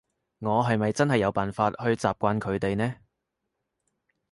[0.39, 2.95] 我係咪真係有辦法去習慣佢哋呢？